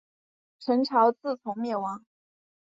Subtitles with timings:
[0.59, 2.03] 陈朝自从灭亡。